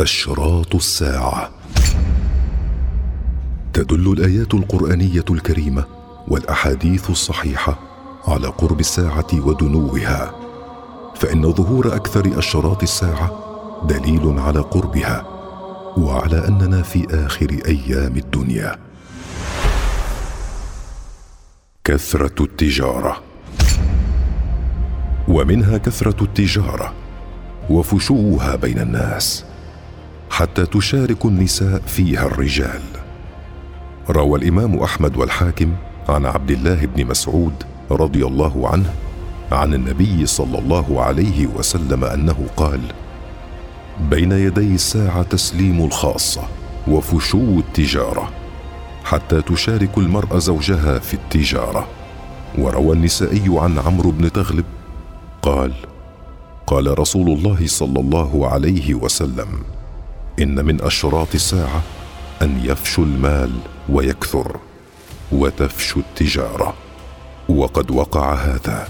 [0.00, 1.50] اشراط الساعة.
[3.72, 5.84] تدل الآيات القرآنية الكريمة
[6.28, 7.78] والأحاديث الصحيحة
[8.28, 10.34] على قرب الساعة ودنوها.
[11.14, 13.30] فإن ظهور أكثر اشراط الساعة
[13.88, 15.26] دليل على قربها
[15.96, 18.76] وعلى أننا في آخر أيام الدنيا.
[21.84, 23.22] كثرة التجارة.
[25.28, 26.94] ومنها كثرة التجارة
[27.70, 29.45] وفشوها بين الناس.
[30.30, 32.82] حتى تشارك النساء فيها الرجال.
[34.10, 35.72] روى الإمام أحمد والحاكم
[36.08, 37.52] عن عبد الله بن مسعود
[37.90, 38.94] رضي الله عنه
[39.52, 42.80] عن النبي صلى الله عليه وسلم أنه قال
[44.10, 46.42] بين يدي الساعة تسليم الخاصة
[46.88, 48.30] وفشو التجارة
[49.04, 51.86] حتى تشارك المراه زوجها في التجارة
[52.58, 54.64] وروى النسائي عن عمرو بن تغلب
[55.42, 55.72] قال
[56.66, 59.48] قال رسول الله صلى الله عليه وسلم
[60.40, 61.82] إن من أشراط الساعة
[62.42, 63.50] أن يفشو المال
[63.88, 64.56] ويكثر
[65.32, 66.74] وتفشو التجارة.
[67.48, 68.88] وقد وقع هذا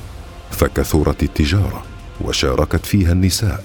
[0.50, 1.82] فكثرت التجارة
[2.20, 3.64] وشاركت فيها النساء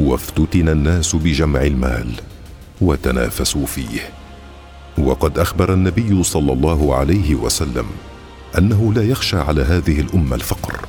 [0.00, 2.12] وافتتن الناس بجمع المال
[2.80, 4.00] وتنافسوا فيه.
[4.98, 7.86] وقد أخبر النبي صلى الله عليه وسلم
[8.58, 10.80] أنه لا يخشى على هذه الأمة الفقر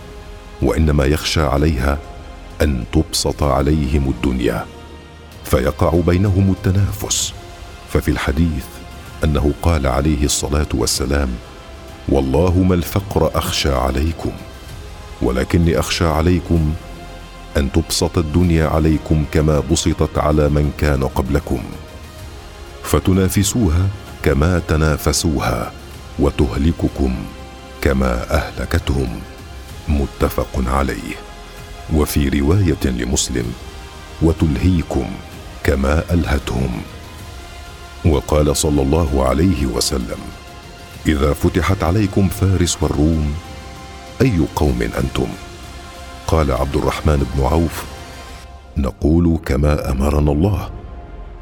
[0.62, 1.98] وإنما يخشى عليها
[2.62, 4.66] أن تبسط عليهم الدنيا.
[5.46, 7.34] فيقع بينهم التنافس.
[7.94, 8.66] ففي الحديث
[9.24, 11.30] أنه قال عليه الصلاة والسلام
[12.10, 14.32] والله ما الفقر أخشى عليكم
[15.22, 16.74] ولكني أخشى عليكم
[17.58, 21.64] أن تبسط الدنيا عليكم كما بسطت على من كان قبلكم
[22.84, 23.88] فتنافسوها
[24.24, 25.72] كما تنافسوها
[26.20, 27.16] وتهلككم
[27.82, 29.20] كما أهلكتهم.
[29.88, 31.16] متفق عليه.
[31.94, 33.54] وفي رواية لمسلم
[34.22, 35.06] وتلهيكم
[35.70, 36.82] كما ألهتهم.
[38.06, 40.18] وقال صلى الله عليه وسلم
[41.08, 43.34] إذا فتحت عليكم فارس والروم
[44.22, 45.28] أي قوم أنتم؟
[46.28, 47.86] قال عبد الرحمن بن عوف
[48.78, 50.70] نقول كما أمرنا الله.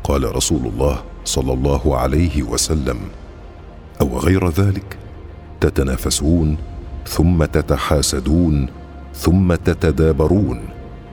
[0.03, 2.99] قال رسول الله صلى الله عليه وسلم
[4.01, 4.97] أو غير ذلك؟
[5.61, 6.57] تتنافسون
[7.07, 8.69] ثم تتحاسدون
[9.15, 10.59] ثم تتدابرون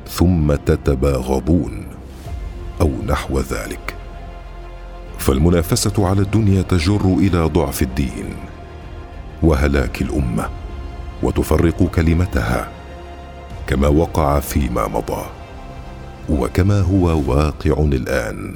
[0.08, 1.93] ثم تتباغضون.
[2.84, 3.94] أو نحو ذلك.
[5.18, 8.34] فالمنافسة على الدنيا تجر إلى ضعف الدين
[9.42, 10.48] وهلاك الأمة
[11.22, 12.68] وتفرق كلمتها
[13.66, 15.24] كما وقع فيما مضى
[16.30, 18.54] وكما هو واقع الآن.